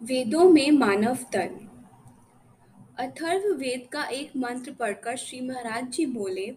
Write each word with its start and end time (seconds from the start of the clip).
वेदों 0.00 0.50
में 0.50 0.70
मानव 0.70 1.16
तन। 1.32 1.54
अथर्व 2.98 3.54
वेद 3.54 3.86
का 3.92 4.02
एक 4.04 4.30
मंत्र 4.36 4.72
पढ़कर 4.72 5.16
श्री 5.16 5.40
महाराज 5.40 5.88
जी 5.88 6.06
बोले, 6.06 6.54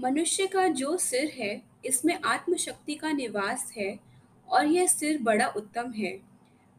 मनुष्य 0.00 0.46
का 0.46 0.66
जो 0.68 0.96
सिर 0.96 1.30
है, 1.34 1.62
इसमें 1.84 2.18
आत्मशक्ति 2.24 2.94
का 2.94 3.12
निवास 3.12 3.72
है 3.76 3.98
और 4.48 4.66
यह 4.66 4.86
सिर 4.86 5.22
बड़ा 5.22 5.46
उत्तम 5.46 5.92
है। 5.92 6.18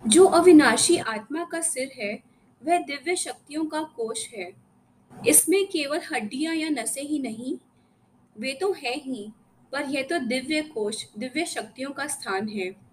जो 0.07 0.25
अविनाशी 0.25 0.97
आत्मा 0.97 1.43
का 1.43 1.61
सिर 1.61 1.91
है, 1.95 2.13
वह 2.61 2.77
दिव्य 2.77 3.15
शक्तियों 3.15 3.65
का 3.65 3.81
कोश 3.81 4.27
है। 4.33 4.51
इसमें 5.27 5.65
केवल 5.67 6.01
हड्डियाँ 6.13 6.55
या 6.55 6.69
नसें 6.69 7.01
ही 7.01 7.19
नहीं, 7.19 7.57
वे 8.35 8.53
तो 8.53 8.71
है 8.73 8.93
ही, 8.95 9.31
पर 9.71 9.89
यह 9.89 10.03
तो 10.03 10.19
दिव्य 10.19 10.61
कोश 10.61 11.05
दिव्य 11.17 11.45
शक्तियों 11.45 11.91
का 11.91 12.07
स्थान 12.07 12.49
है। 12.49 12.88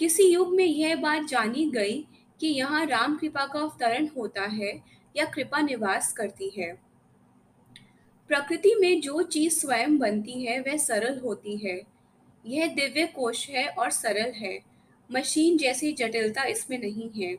किसी 0.00 0.22
युग 0.22 0.54
में 0.54 0.64
यह 0.64 0.96
बात 0.96 1.24
जानी 1.24 1.70
गई 1.70 2.06
कि 2.40 2.46
यहाँ 2.46 2.86
राम 2.86 3.16
कृपा 3.16 3.46
का 3.46 3.60
अवतरण 3.60 4.08
होता 4.16 4.42
है 4.42 4.82
या 5.16 5.24
कृपा 5.24 5.60
निवास 5.60 6.12
करती 6.12 6.48
है। 6.58 6.72
प्रकृति 8.28 8.74
में 8.80 9.00
जो 9.00 9.22
चीज़ 9.22 9.60
स्वयं 9.60 9.98
बनती 9.98 10.44
है, 10.44 10.60
वह 10.60 10.76
सरल 10.76 11.18
होती 11.18 11.56
है। 11.56 11.82
यह 12.46 12.66
दिव्य 12.66 13.06
कोश 13.06 13.50
है 13.50 13.66
और 13.68 13.90
सरल 13.90 14.30
है। 14.30 14.60
मशीन 15.12 15.58
जैसी 15.58 15.92
जटिलता 15.92 16.44
इसमें 16.44 16.78
नहीं 16.78 17.22
है। 17.22 17.36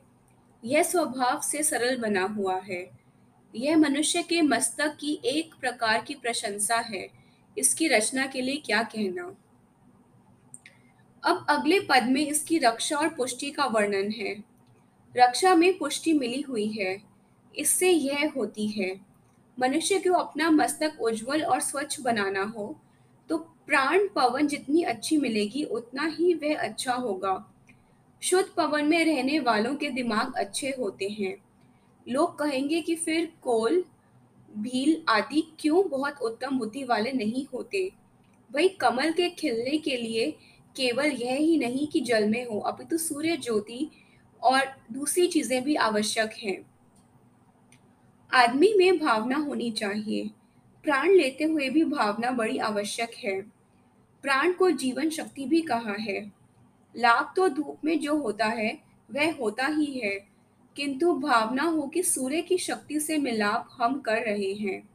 यह 0.65 0.83
स्वभाव 0.83 1.41
से 1.41 1.63
सरल 1.63 1.97
बना 1.97 2.23
हुआ 2.23 2.59
है। 2.59 2.89
यह 3.55 3.77
मनुष्य 3.77 4.23
के 4.23 4.41
मस्तक 4.41 4.97
की 4.99 5.21
एक 5.25 5.55
प्रकार 5.61 6.01
की 6.01 6.15
प्रशंसा 6.15 6.77
है। 6.77 7.09
इसकी 7.57 7.87
रचना 7.87 8.25
के 8.25 8.41
लिए 8.41 8.55
क्या 8.55 8.83
कहना? 8.83 9.35
अब 11.29 11.45
अगले 11.49 11.79
पद 11.79 12.03
में 12.03 12.25
इसकी 12.25 12.57
रक्षा 12.57 12.97
और 12.97 13.09
पुष्टि 13.09 13.49
का 13.51 13.65
वर्णन 13.65 14.11
है। 14.11 14.33
रक्षा 15.15 15.53
में 15.55 15.77
पुष्टि 15.77 16.13
मिली 16.13 16.41
हुई 16.41 16.65
है। 16.71 16.97
इससे 17.55 17.89
यह 17.89 18.31
होती 18.37 18.67
है, 18.69 18.99
मनुष्य 19.57 19.99
को 19.99 20.13
अपना 20.13 20.49
मस्तक 20.51 21.01
उज्जवल 21.01 21.43
और 21.43 21.59
स्वच्छ 21.59 21.99
बनाना 22.01 22.43
हो 22.47 22.75
तो 23.29 23.37
प्राण 23.37 24.07
पवन 24.07 24.47
जितनी 24.47 24.81
अच्छी 24.83 25.17
मिलेगी, 25.17 25.63
उतना 25.63 26.05
ही 26.09 26.33
वह 26.33 26.57
अच्छा 26.57 26.93
होगा। 26.93 27.33
शुद्ध 28.21 28.47
पवन 28.57 28.85
में 28.85 29.03
रहने 29.05 29.39
वालों 29.39 29.75
के 29.75 29.89
दिमाग 29.89 30.33
अच्छे 30.35 30.73
होते 30.79 31.09
हैं। 31.09 31.35
लोग 32.07 32.37
कहेंगे 32.39 32.81
कि 32.81 32.95
फिर 32.95 33.31
कोल, 33.41 33.83
भील 34.49 35.01
आदि 35.09 35.47
क्यों 35.59 35.87
बहुत 35.89 36.21
उत्तम 36.21 36.57
बुद्धि 36.59 36.83
वाले 36.83 37.11
नहीं 37.13 37.45
होते? 37.53 37.89
भाई 38.49 38.67
कमल 38.81 39.11
के 39.11 39.29
खिलने 39.29 39.77
के 39.77 39.97
लिए 39.97 40.33
केवल 40.75 41.05
यह 41.05 41.35
ही 41.35 41.57
नहीं 41.57 41.87
कि 41.87 41.99
जल 41.99 42.29
में 42.29 42.45
हो, 42.45 42.59
अपितु 42.59 42.97
सूर्य 42.97 43.37
ज्योति 43.37 43.91
और 44.43 44.61
दूसरी 44.91 45.27
चीज़ें 45.27 45.63
भी 45.63 45.75
आवश्यक 45.75 46.31
हैं। 46.43 46.65
आदमी 48.33 48.73
में 48.77 48.99
भावना 48.99 49.37
होनी 49.37 49.71
चाहिए। 49.71 50.29
प्राण 50.83 51.09
लेते 51.09 51.43
हुए 51.43 51.69
भी 51.69 51.83
भावना 51.83 52.31
बड़ी 52.31 52.57
आवश्यक 52.57 53.11
है। 53.23 53.41
प्राण 54.21 54.53
को 54.53 54.71
जीवन 54.71 55.09
शक्ति 55.09 55.45
भी 55.45 55.61
कहा 55.61 55.95
है। 55.99 56.31
लाभ 56.97 57.33
तो 57.35 57.49
धूप 57.49 57.77
में 57.85 57.99
जो 57.99 58.17
होता 58.17 58.45
है, 58.45 58.79
वह 59.11 59.33
होता 59.33 59.65
ही 59.65 59.99
है। 59.99 60.27
किंतु 60.75 61.13
भावना 61.13 61.63
हो 61.63 61.81
कि 61.81 62.03
सूर्य 62.03 62.41
की 62.41 62.57
शक्ति 62.57 62.99
से 62.99 63.17
मिलाप 63.17 63.69
हम 63.71 63.99
कर 63.99 64.17
रहे 64.17 64.53
हैं। 64.53 64.89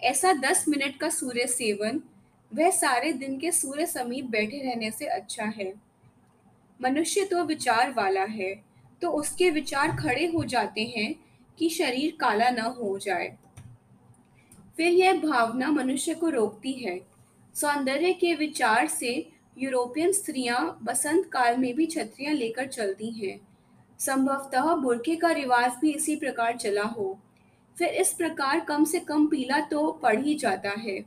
ऐसा 0.00 0.32
दस 0.32 0.64
मिनट 0.68 0.96
का 0.96 1.08
सूर्य 1.08 1.46
सेवन 1.46 2.02
वह 2.54 2.70
सारे 2.70 3.12
दिन 3.12 3.38
के 3.38 3.50
सूर्य 3.52 3.86
समीप 3.86 4.24
बैठे 4.24 4.62
रहने 4.62 4.90
से 4.90 5.06
अच्छा 5.06 5.44
है। 5.56 5.72
मनुष्य 6.80 7.24
तो 7.24 7.44
विचार 7.44 7.92
वाला 7.92 8.24
है 8.24 8.54
तो 9.02 9.10
उसके 9.10 9.50
विचार 9.50 9.96
खड़े 9.96 10.26
हो 10.26 10.44
जाते 10.44 10.84
हैं 10.96 11.14
कि 11.58 11.68
शरीर 11.68 12.16
काला 12.20 12.50
न 12.50 12.60
हो 12.78 12.98
जाए। 12.98 13.36
फिर 14.76 14.92
यह 14.92 15.20
भावना 15.20 15.70
मनुष्य 15.70 16.14
को 16.14 16.28
रोकती 16.28 16.72
है। 16.74 16.98
सौंदर्य 17.54 18.12
के 18.12 18.34
विचार 18.34 18.86
से 18.88 19.10
यूरोपियन 19.58 20.12
स्त्रियाँ 20.12 20.78
बसंत 20.82 21.28
काल 21.32 21.56
में 21.56 21.74
भी 21.74 21.86
छतरियाँ 21.86 22.34
लेकर 22.34 22.66
चलती 22.66 23.10
हैं। 23.10 23.38
संभवतः 24.00 24.74
बुरके 24.74 25.16
का 25.16 25.30
रिवाज 25.30 25.72
भी 25.80 25.90
इसी 25.90 26.16
प्रकार 26.16 26.56
चला 26.56 26.82
हो। 26.82 27.18
फिर 27.76 27.88
इस 27.88 28.12
प्रकार 28.12 28.60
कम 28.60 28.84
से 28.84 29.00
कम 29.00 29.26
पीला 29.26 29.60
तो 29.60 29.90
पड़ 30.02 30.18
ही 30.20 30.34
जाता 30.34 30.70
है। 30.78 30.98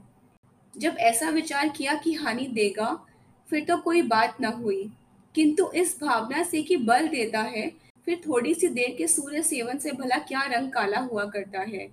जब 0.78 0.96
ऐसा 1.00 1.30
विचार 1.30 1.70
किया 1.70 1.94
कि 1.94 2.14
हानि 2.14 2.48
देगा, 2.48 3.06
फिर 3.50 3.66
तो 3.66 3.78
कोई 3.78 4.02
बात 4.02 4.38
न 4.42 4.46
हुई। 4.46 4.92
किंतु 5.36 5.72
इस 5.72 5.98
भावना 6.02 6.44
से 6.44 6.64
कि 6.64 6.78
बल 6.78 7.08
देता 7.08 7.42
है, 7.42 7.72
फिर 8.06 8.22
थोड़ी 8.28 8.54
सी 8.54 8.68
देर 8.68 8.96
के 8.98 9.08
सूर्य 9.08 9.42
सेवन 9.44 9.78
से 9.78 9.92
भला 9.92 10.18
क्या 10.18 10.42
रंग 10.42 10.72
काला 10.72 11.00
हुआ 11.00 11.26
करता 11.26 11.60
है। 11.60 11.88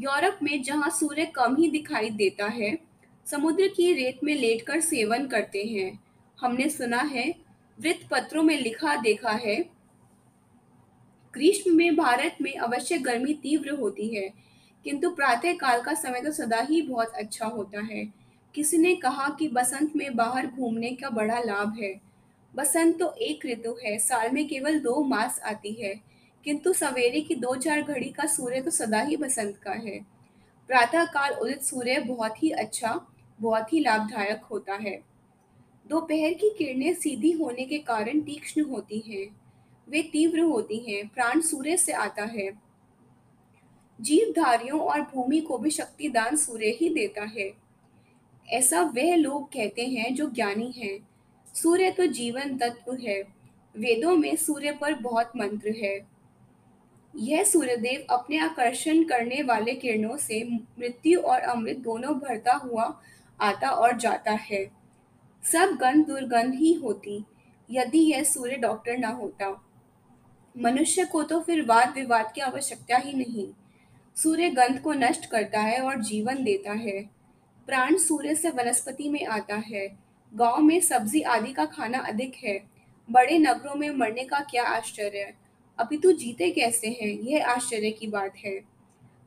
यूरोप 0.00 0.38
में 0.42 0.62
जहाँ 0.62 0.90
सूर्य 0.90 1.24
कम 1.26 1.56
ही 1.56 1.70
दिखाई 1.70 2.10
देता 2.10 2.46
है, 2.46 2.78
समुद्र 3.26 3.68
की 3.68 3.92
रेत 3.92 4.24
में 4.24 4.34
लेटकर 4.34 4.80
सेवन 4.80 5.26
करते 5.26 5.64
हैं। 5.64 6.04
हमने 6.40 6.68
सुना 6.68 7.00
है 7.02 7.34
वृत्त 7.78 8.08
पत्रों 8.10 8.42
में 8.42 8.60
लिखा 8.60 8.96
देखा 8.96 9.30
है, 9.30 9.56
ग्रीष्म 11.34 11.76
में 11.76 11.96
भारत 11.96 12.36
में 12.42 12.56
अवश्य 12.56 12.98
गर्मी 12.98 13.34
तीव्र 13.34 13.70
होती 13.70 14.08
है। 14.08 14.32
किंतु 14.88 15.08
प्रातः 15.10 15.52
काल 15.52 15.80
का 15.82 15.92
समय 15.94 16.20
तो 16.20 16.30
सदा 16.32 16.60
ही 16.60 16.80
बहुत 16.82 17.14
अच्छा 17.14 17.46
होता 17.46 17.80
है। 17.84 18.04
किसी 18.54 18.78
ने 18.78 18.94
कहा 18.94 19.28
कि 19.28 19.48
बसंत 19.48 19.96
में 19.96 20.14
बाहर 20.16 20.46
घूमने 20.46 20.90
का 20.90 21.08
बड़ा 21.10 21.38
लाभ 21.38 21.74
है। 21.80 21.92
बसंत 22.54 22.98
तो 22.98 23.10
एक 23.12 23.44
ऋतु 23.46 23.74
है, 23.84 23.98
साल 23.98 24.30
में 24.30 24.46
केवल 24.48 24.78
दो 24.78 25.02
मास 25.04 25.40
आती 25.44 25.72
है, 25.72 25.92
किंतु 26.46 26.72
सवेरे 26.72 27.20
की 27.20 27.34
दो 27.34 27.54
चार 27.56 27.82
घड़ी 27.82 28.08
का 28.08 28.26
सूर्य 28.26 28.60
तो 28.60 28.70
सदा 28.70 29.00
ही 29.00 29.16
बसंत 29.16 29.56
का 29.56 29.72
है। 29.78 29.98
प्रातः 30.68 31.04
काल 31.04 31.32
उदित 31.32 31.62
सूर्य 31.62 31.98
बहुत 32.00 32.42
ही 32.42 32.50
अच्छा 32.50 32.94
बहुत 33.40 33.72
ही 33.72 33.80
लाभदायक 33.80 34.44
होता 34.44 34.74
है। 34.74 34.98
दोपहर 35.86 36.34
की 36.34 36.50
किरणें 36.58 36.94
सीधी 36.94 37.32
होने 37.32 37.64
के 37.64 37.78
कारण 37.78 38.20
तीक्ष्ण 38.20 38.64
होती 38.64 39.02
हैं, 39.06 39.28
वे 39.88 40.02
तीव्र 40.02 40.40
होती 40.44 40.78
हैं, 40.88 41.06
प्राण 41.08 41.40
सूर्य 41.40 41.76
से 41.76 41.92
आता 41.92 42.24
है। 42.32 42.48
जीवधारियों 44.00 44.80
और 44.80 45.00
भूमि 45.00 45.40
को 45.40 45.58
भी 45.58 45.70
शक्तिदान 45.70 46.36
सूर्य 46.36 46.66
ही 46.66 46.88
देता 46.88 47.22
है। 47.22 47.52
ऐसा 48.48 48.82
वह 48.82 49.16
लोग 49.16 49.48
कहते 49.48 49.86
हैं 49.86 50.14
जो 50.14 50.30
ज्ञानी 50.30 50.70
हैं। 50.76 51.08
सूर्य 51.54 51.90
तो 51.90 52.06
जीवन 52.06 52.58
तत्व 52.58 52.94
है। 52.94 53.22
वेदों 53.76 54.16
में 54.16 54.36
सूर्य 54.36 54.72
पर 54.72 54.94
बहुत 54.94 55.32
मंत्र 55.36 55.74
है। 55.84 56.18
यह 57.16 57.44
सूर्यदेव 57.44 58.06
अपने 58.10 58.38
आकर्षण 58.38 59.02
करने 59.04 59.42
वाले 59.42 59.74
किरणों 59.74 60.16
से 60.16 60.44
मृत्यु 60.78 61.20
और 61.20 61.40
अमृत 61.40 61.76
दोनों 61.76 62.14
भरता 62.14 62.52
हुआ 62.52 63.00
आता 63.40 63.70
और 63.70 63.96
जाता 63.96 64.32
है। 64.32 64.64
सब 65.52 65.76
गंध 65.80 66.06
दुर्गंध 66.06 66.54
ही 66.54 66.72
होती, 66.72 67.24
यदि 67.70 67.98
यह 67.98 68.24
सूर्य 68.24 68.56
डॉक्टर 68.56 68.98
ना 68.98 69.08
होता। 69.08 69.64
मनुष्य 70.58 71.04
को 71.04 71.22
तो 71.22 71.40
फिर 71.40 71.64
वाद 71.64 71.94
विवाद 71.94 72.32
की 72.34 72.40
आवश्यकता 72.40 72.96
ही 72.96 73.12
नहीं। 73.12 73.48
सूर्य 74.22 74.50
गंध 74.50 74.80
को 74.80 74.92
नष्ट 74.92 75.26
करता 75.26 75.60
है 75.60 75.80
और 75.80 76.02
जीवन 76.02 76.44
देता 76.44 76.72
है। 76.72 77.02
प्राण 77.66 77.96
सूर्य 77.96 78.34
से 78.34 78.50
वनस्पति 78.50 79.08
में 79.08 79.26
आता 79.26 79.54
है। 79.56 79.98
गाँव 80.34 80.58
में 80.58 80.80
सब्ज़ी 80.80 81.20
आदि 81.20 81.52
का 81.52 81.64
खाना 81.64 81.98
अधिक 81.98 82.34
है। 82.44 82.60
बड़े 83.10 83.38
नगरों 83.38 83.74
में 83.74 83.90
मरने 83.90 84.24
का 84.24 84.40
क्या 84.40 84.64
आश्चर्य? 84.64 85.34
अभी 85.78 85.98
तो 85.98 86.12
जीते 86.12 86.50
कैसे 86.50 86.88
हैं? 86.88 87.08
यह 87.08 87.46
आश्चर्य 87.46 87.90
की 87.90 88.06
बात 88.06 88.36
है। 88.36 88.60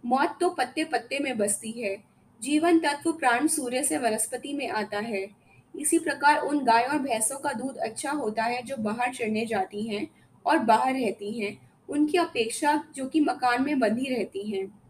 मौत 0.06 0.38
तो 0.42 0.50
पत्ते 0.50 0.84
पत्ते 0.84 1.20
में 1.20 1.38
बसती 1.38 1.72
है। 1.72 2.04
जीवन 2.42 2.80
तत्व 2.80 3.12
प्राण 3.12 3.48
सूर्य 3.48 3.84
से 3.84 3.98
वनस्पति 3.98 4.54
में 4.54 4.70
आता 4.70 5.00
है। 5.00 5.28
इसी 5.80 6.00
प्रकार 6.00 6.38
उन 6.38 6.66
गाय 6.66 6.84
और 6.84 7.00
भैंसों 7.00 7.40
का 7.40 7.54
दूध 7.54 7.78
अच्छा 7.78 8.12
होता 8.12 8.44
है 8.44 8.62
जो 8.62 8.76
बाहर 8.78 9.14
चढ़ने 9.14 9.46
जाती 9.46 9.84
हैं 9.84 10.08
और 10.46 10.58
बाहर 10.58 10.94
रहती 10.94 11.40
हैं। 11.40 11.72
उनकी 11.90 12.18
अपेक्षा 12.18 12.84
जो 12.96 13.08
कि 13.08 13.20
मकान 13.20 13.64
में 13.64 13.80
बंधी 13.80 14.16
रहती 14.16 14.52
हैं। 14.52 14.81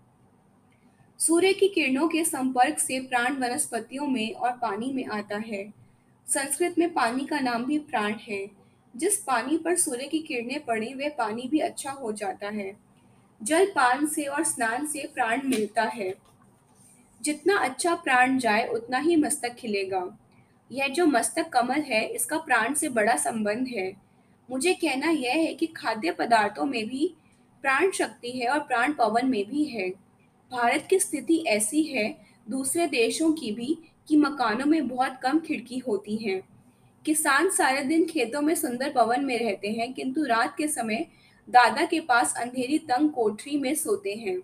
सूर्य 1.22 1.54
की 1.54 1.68
किरणों 1.68 2.08
के 2.08 2.26
संपर्क 2.26 2.80
से 2.80 3.00
प्राण 3.00 3.34
वनस्पतियों 3.34 4.08
में 4.08 4.34
और 4.34 4.52
पानी 4.52 4.94
में 4.94 5.06
आता 5.06 5.38
है। 5.38 5.74
संस्कृत 6.28 6.76
में 6.80 6.94
पानी 6.94 7.26
का 7.26 7.40
नाम 7.40 7.66
भी 7.66 7.80
प्राण 7.80 8.14
है। 8.30 8.50
जिस 8.96 9.24
पानी 9.24 9.58
पर 9.58 9.76
सूर्य 9.76 10.08
की 10.08 10.20
किरणें 10.20 10.66
पड़े, 10.66 10.94
वह 10.94 11.10
पानी 11.10 11.48
भी 11.48 11.60
अच्छा 11.60 11.92
हो 11.92 12.12
जाता 12.12 12.48
है। 12.48 12.78
जल 13.44 13.66
पान 13.66 14.08
से 14.08 14.24
और 14.24 14.44
स्नान 14.44 14.86
से 14.86 15.12
प्राण 15.14 15.42
मिलता 15.46 15.84
है। 15.84 16.16
जितना 17.22 17.58
अच्छा 17.58 17.96
प्राण 17.96 18.38
जाए, 18.38 18.68
उतना 18.68 18.98
ही 18.98 19.16
मस्तक 19.16 19.50
खिलेगा। 19.50 20.18
यह 20.72 20.88
जो 20.88 21.06
मस्तक 21.06 21.50
कमल 21.50 21.82
है, 21.82 22.08
इसका 22.08 22.38
प्राण 22.38 22.74
से 22.74 22.90
बड़ा 22.90 23.16
संबंध 23.16 23.68
है। 23.68 23.94
मुझे 24.52 24.74
कहना 24.74 25.08
यह 25.08 25.34
है 25.34 25.54
कि 25.54 25.68
खाद्य 25.68 26.12
पदार्थों 26.12 26.66
में 26.66 26.88
भी 26.88 27.14
प्राण 27.62 27.92
शक्ति 27.92 28.32
है 28.32 28.48
और 28.48 28.60
प्राण 28.60 28.94
पवन 28.94 29.26
में 29.26 29.50
भी 29.50 29.64
है। 29.64 30.11
भारत 30.52 30.88
की 30.90 31.00
स्थिति 31.00 31.44
ऐसी 31.48 31.84
है, 31.84 32.18
दूसरे 32.50 32.88
देशों 32.88 33.32
की 33.32 33.52
भी, 33.52 33.78
कि 34.08 34.18
मकानों 34.18 34.66
में 34.66 34.88
बहुत 34.88 35.18
कम 35.24 35.40
खिड़की 35.40 35.78
होती 35.78 36.16
हैं। 36.16 36.42
किसान 37.06 37.50
सारे 37.50 37.84
दिन 37.84 38.06
खेतों 38.06 38.42
में 38.42 38.56
सुंदर 38.56 38.90
पवन 38.90 39.26
में 39.26 39.40
रहते 39.40 39.68
हैं, 39.68 39.94
किंतु 39.94 40.24
रात 40.24 40.56
के 40.58 40.68
समय 40.68 41.08
दादा 41.50 41.86
के 41.86 42.00
पास 42.00 42.34
अंधेरी 42.38 42.78
तंग 42.78 43.10
कोठरी 43.10 43.58
में 43.58 43.76
सोते 43.76 44.14
हैं। 44.14 44.42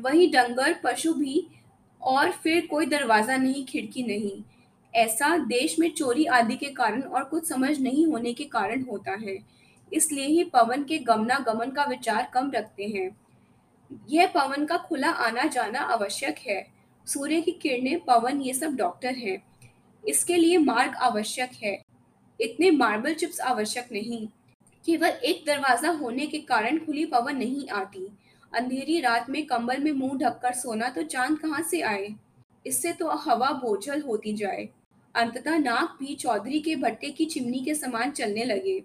वही 0.00 0.26
डंगर, 0.26 0.76
पशु 0.84 1.14
भी, 1.14 1.46
और 2.02 2.30
फिर 2.30 2.66
कोई 2.66 2.86
दरवाज़ा 2.86 3.36
नहीं, 3.36 3.64
खिड़की 3.64 4.02
नहीं। 4.02 4.42
ऐसा 4.94 5.36
देश 5.36 5.78
में 5.78 5.90
चोरी 5.90 6.24
आदि 6.24 6.56
के 6.56 6.66
कारण 6.66 7.02
और 7.02 7.24
कुछ 7.24 7.48
समझ 7.48 7.80
नहीं 7.80 8.06
होने 8.06 8.32
के 8.32 8.44
कारण 8.44 8.82
होता 8.82 9.12
है। 9.12 9.38
इसलिए 9.92 10.26
ही 10.26 10.44
पवन 10.44 10.84
के 10.84 10.98
गमनागमन 10.98 11.70
का 11.70 11.84
विचार 11.84 12.30
कम 12.34 12.50
रखते 12.50 12.84
हैं। 12.84 13.21
यह 14.10 14.26
पवन 14.26 14.64
का 14.64 14.76
खुला 14.76 15.10
आना 15.10 15.44
जाना 15.44 15.80
आवश्यक 15.80 16.38
है। 16.38 16.66
सूर्य 17.06 17.40
की 17.40 17.52
किरणें, 17.52 18.00
पवन, 18.00 18.40
ये 18.40 18.54
सब 18.54 18.74
डॉक्टर 18.76 19.14
हैं। 19.14 19.42
इसके 20.08 20.36
लिए 20.36 20.58
मार्ग 20.58 20.94
आवश्यक 20.94 21.50
है। 21.62 21.82
इतने 22.40 22.70
मार्बल 22.70 23.14
चिप्स 23.14 23.40
आवश्यक 23.40 23.88
नहीं। 23.92 24.28
केवल 24.86 25.08
एक 25.08 25.44
दरवाज़ा 25.46 25.90
होने 25.90 26.26
के 26.26 26.38
कारण 26.38 26.78
खुली 26.78 27.04
पवन 27.06 27.36
नहीं 27.36 27.68
आती। 27.68 28.08
अंधेरी 28.54 29.00
रात 29.00 29.30
में 29.30 29.46
कंबल 29.46 29.78
में 29.78 29.92
मुँह 29.92 30.18
ढककर 30.18 30.52
सोना 30.52 30.88
तो 30.88 31.02
चाँद 31.02 31.38
कहाँ 31.38 31.62
से 31.62 31.80
आए? 31.80 32.14
इससे 32.66 32.92
तो 32.92 33.08
हवा 33.08 33.50
बोझल 33.50 34.02
होती 34.02 34.32
जाए। 34.32 34.68
अंततः 35.14 35.58
नाक 35.58 35.96
भी 36.00 36.14
चौधरी 36.14 36.60
के 36.60 36.76
भट्टे 36.76 37.10
की 37.10 37.24
चिमनी 37.24 37.60
के 37.60 37.74
समान 37.74 38.10
चलने 38.10 38.44
लगे। 38.44 38.82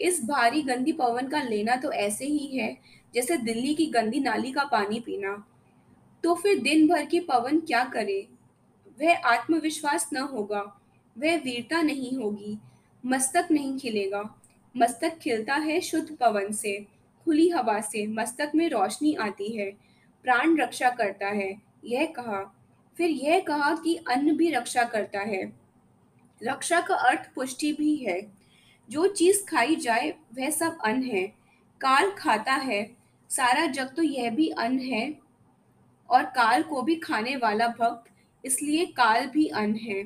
इस 0.00 0.24
भारी 0.24 0.62
गंदी 0.62 0.92
पवन 0.92 1.28
का 1.28 1.42
लेना 1.42 1.76
तो 1.76 1.92
ऐसे 1.92 2.24
ही 2.24 2.46
है 2.58 2.76
जैसे 3.14 3.36
दिल्ली 3.36 3.74
की 3.74 3.86
गंदी 3.86 4.20
नाली 4.20 4.52
का 4.52 4.64
पानी 4.64 5.00
पीना। 5.00 5.48
तो 6.24 6.34
फिर 6.34 6.58
दिन 6.58 6.88
भर 6.88 7.04
की 7.04 7.20
पवन 7.20 7.60
क्या 7.60 7.84
करे? 7.84 8.28
वह 9.00 9.16
आत्मविश्वास 9.16 10.10
न 10.12 10.16
होगा, 10.16 10.80
वह 11.18 11.36
वीरता 11.36 11.82
नहीं 11.82 12.16
होगी, 12.18 12.58
मस्तक 13.06 13.48
नहीं 13.50 13.78
खिलेगा। 13.78 14.42
मस्तक 14.76 15.18
खिलता 15.18 15.54
है 15.54 15.80
शुद्ध 15.80 16.16
पवन 16.16 16.52
से, 16.52 16.86
खुली 17.24 17.48
हवा 17.48 17.80
से, 17.80 18.06
मस्तक 18.06 18.52
में 18.54 18.68
रोशनी 18.68 19.14
आती 19.14 19.56
है, 19.56 19.70
प्राण 20.22 20.56
रक्षा 20.56 20.90
करता 20.90 21.26
है, 21.26 21.62
यह 21.84 22.06
कहा। 22.06 22.60
फिर 22.96 23.10
यह 23.10 23.40
कहा 23.40 23.76
कि 23.76 23.94
अन्न 24.10 24.36
भी 24.36 24.50
रक्षा 24.50 24.84
करता 24.84 25.20
है। 25.20 25.52
रक्षा 26.42 26.80
का 26.80 26.94
अर्थ 26.94 27.30
पुष्टि 27.34 27.72
भी 27.72 27.96
है। 27.96 28.32
जो 28.90 29.06
चीज़ 29.06 29.44
खाई 29.44 29.76
जाए, 29.76 30.10
वह 30.10 30.50
सब 30.50 30.78
अन्न 30.84 31.02
है। 31.02 31.26
काल 31.80 32.10
खाता 32.10 32.52
है 32.52 33.03
सारा 33.36 33.66
जग 33.66 33.94
तो 33.96 34.02
यह 34.02 34.30
भी 34.30 34.48
अन्न 34.48 34.78
है, 34.78 35.14
और 36.10 36.24
काल 36.24 36.62
को 36.62 36.82
भी 36.82 36.94
खाने 36.96 37.36
वाला 37.36 37.68
भक्त, 37.68 38.12
इसलिए 38.44 38.86
काल 38.86 39.26
भी 39.26 39.46
अन्न 39.46 39.74
है। 39.74 40.04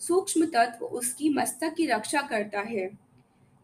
सूक्ष्म 0.00 0.46
तत्व 0.46 0.84
उसकी 0.84 1.28
मस्तक 1.28 1.74
की 1.74 1.86
रक्षा 1.86 2.22
करता 2.22 2.60
है। 2.60 2.90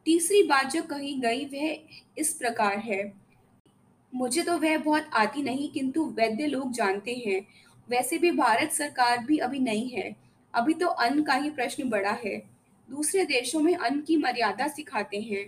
तीसरी 0.06 0.42
बात 0.42 0.66
जो 0.66 0.82
कही 0.82 1.14
गई, 1.14 1.44
वह 1.44 1.78
इस 2.18 2.32
प्रकार 2.34 2.78
है। 2.78 3.12
मुझे 4.14 4.42
तो 4.42 4.58
वह 4.58 4.78
बहुत 4.78 5.10
आती 5.14 5.42
नहीं, 5.42 5.68
किंतु 5.68 6.04
वैद्य 6.06 6.46
लोग 6.46 6.72
जानते 6.72 7.14
हैं। 7.26 7.40
वैसे 7.88 8.18
भी 8.18 8.30
भारत 8.30 8.72
सरकार 8.72 9.18
भी 9.18 9.38
अभी 9.38 9.58
नहीं 9.58 9.88
है। 9.90 10.16
अभी 10.54 10.74
तो 10.74 10.86
अन्न 10.86 11.22
का 11.22 11.34
ही 11.34 11.50
प्रश्न 11.50 11.88
बड़ा 11.88 12.18
है। 12.24 12.36
दूसरे 12.88 13.24
देशों 13.24 13.60
में 13.60 13.74
अन्न 13.74 14.00
की 14.00 14.16
मर्यादा 14.16 14.68
सिखाते 14.68 15.20
हैं। 15.20 15.46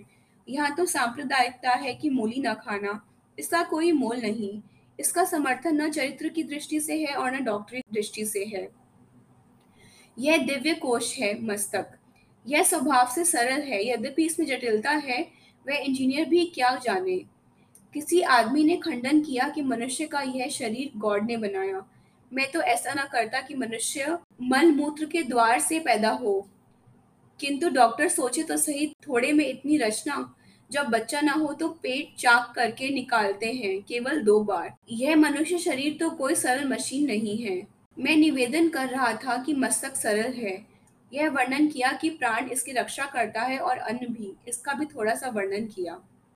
यहाँ 0.49 0.75
तो 0.77 0.87
सांप्रदायिकता 0.87 1.71
है 1.71 1.95
कि 1.95 2.11
मूली 2.11 2.43
न 2.43 2.55
खाना। 2.55 3.01
इसका 3.39 3.63
कोई 3.63 3.93
मोल 3.93 4.17
नहीं। 4.17 4.63
इसका 5.01 5.25
समर्थन 5.25 5.83
न 5.83 5.91
चरित्र 5.91 6.29
की 6.29 6.43
दृष्टि 6.43 6.81
से 6.81 6.99
है 6.99 7.15
और 7.15 7.37
न 7.37 7.45
डॉक्टरी 7.45 7.81
दृष्टि 7.95 8.25
से 8.25 8.45
है। 8.45 8.69
यह 10.19 10.37
दिव्य 10.37 10.75
कोश 10.75 11.19
है 11.19 11.43
मस्तक। 11.43 11.87
यह 12.47 12.63
स्वभाव 12.63 13.07
से 13.15 13.25
सरल 13.25 13.63
है। 13.63 13.89
यद्यपि 13.89 14.27
इसमें 14.27 14.47
जटिलता 14.47 14.91
है, 14.91 15.23
वह 15.69 15.75
इंजीनियर 15.77 16.29
भी 16.29 16.47
क्या 16.47 16.75
जाने? 16.75 17.19
किसी 17.95 18.21
आदमी 18.21 18.65
ने 18.65 18.77
खंडन 18.77 19.21
किया 19.21 19.49
कि 19.49 19.63
मनुष्य 19.63 20.07
का 20.07 20.21
यह 20.21 20.49
शरीर 20.49 20.99
गॉड 20.99 21.27
ने 21.27 21.37
बनाया। 21.37 21.91
मैं 22.33 22.51
तो 22.51 22.61
ऐसा 22.61 22.95
ना 22.95 23.05
करता 23.05 23.41
कि 23.41 23.55
मनुष्य 23.55 24.19
मल 24.43 24.73
मूत्र 24.73 25.05
के 25.05 25.23
द्वार 25.23 25.61
से 25.61 25.81
पैदा 25.81 26.11
हो। 26.11 26.49
किंतु 27.41 27.69
डॉक्टर 27.69 28.09
सोचे 28.09 28.43
तो 28.43 28.57
सही, 28.57 28.87
थोड़े 29.09 29.33
में 29.33 29.47
इतनी 29.47 29.77
रचना 29.77 30.36
जब 30.71 30.87
बच्चा 30.87 31.21
ना 31.21 31.33
हो 31.33 31.53
तो 31.53 31.69
पेट 31.69 32.15
चाक 32.19 32.53
करके 32.57 32.89
निकालते 32.89 33.47
हैं, 33.47 33.83
केवल 33.83 34.21
दो 34.23 34.41
बार। 34.41 34.75
यह 34.91 35.17
मनुष्य 35.17 35.59
शरीर 35.59 35.97
तो 36.01 36.11
कोई 36.11 36.35
सरल 36.35 36.69
मशीन 36.69 37.07
नहीं 37.07 37.37
है। 37.39 37.67
मैं 37.99 38.17
निवेदन 38.17 38.69
कर 38.69 38.89
रहा 38.89 39.13
था 39.15 39.37
कि 39.43 39.55
मस्तक 39.55 39.95
सरल 39.95 40.33
है। 40.33 40.67
यह 41.13 41.31
वर्णन 41.31 41.67
किया 41.67 41.93
कि 41.93 42.11
प्राण 42.11 42.49
इसकी 42.49 42.73
रक्षा 42.73 43.05
करता 43.05 43.41
है 43.41 43.59
और 43.59 43.79
अन्न 43.79 44.07
भी। 44.07 44.33
इसका 44.49 44.73
भी 44.73 44.87
थोड़ा 44.87 45.15
सा 45.15 45.29
वर्णन 45.29 45.67
किया। 45.67 45.99